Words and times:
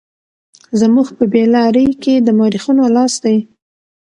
زموږ 0.79 1.07
په 1.17 1.23
بې 1.31 1.43
لارۍ 1.53 1.87
کې 2.03 2.13
د 2.25 2.27
مورخينو 2.37 2.85
لاس 2.95 3.13
دی. 3.23 3.37